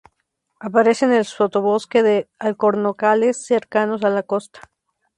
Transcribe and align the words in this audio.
Aparece 0.59 1.05
en 1.05 1.13
el 1.13 1.25
sotobosque 1.25 2.01
de 2.01 2.27
alcornocales 2.39 3.45
cercanos 3.45 4.03
a 4.03 4.09
la 4.09 4.23
costa. 4.23 4.61